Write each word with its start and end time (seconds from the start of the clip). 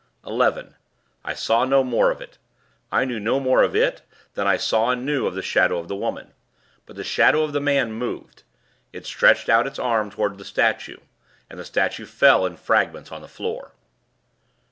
"11. 0.25 0.73
I 1.23 1.35
saw 1.35 1.63
no 1.63 1.83
more 1.83 2.09
of 2.09 2.21
it; 2.21 2.39
I 2.91 3.05
knew 3.05 3.19
no 3.19 3.39
more 3.39 3.61
of 3.61 3.75
it 3.75 4.01
than 4.33 4.47
I 4.47 4.57
saw 4.57 4.89
and 4.89 5.05
knew 5.05 5.27
of 5.27 5.35
the 5.35 5.43
shadow 5.43 5.77
of 5.77 5.87
the 5.89 5.95
woman. 5.95 6.33
But 6.87 6.95
the 6.95 7.03
shadow 7.03 7.43
of 7.43 7.53
the 7.53 7.59
man 7.61 7.93
moved. 7.93 8.41
It 8.91 9.05
stretched 9.05 9.47
out 9.47 9.67
its 9.67 9.77
arm 9.77 10.09
toward 10.09 10.39
the 10.39 10.43
statue; 10.43 10.97
and 11.51 11.59
the 11.59 11.65
statue 11.65 12.07
fell 12.07 12.47
in 12.47 12.57
fragments 12.57 13.11
on 13.11 13.21
the 13.21 13.27
floor. 13.27 13.73